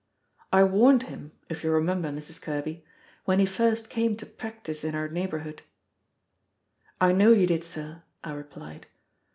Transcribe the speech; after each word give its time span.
I 0.51 0.63
warned 0.63 1.03
him 1.03 1.31
(if 1.47 1.63
you 1.63 1.69
remember, 1.69 2.09
Mrs. 2.09 2.41
Kerby?) 2.41 2.83
when 3.25 3.37
he 3.37 3.45
first 3.45 3.87
came 3.87 4.17
to 4.17 4.25
practice 4.25 4.83
in 4.83 4.95
our 4.95 5.07
neighborhood." 5.07 5.61
"I 6.99 7.11
know 7.11 7.33
you 7.33 7.45
did, 7.45 7.63
sir," 7.63 8.01
I 8.23 8.33
replied. 8.33 8.87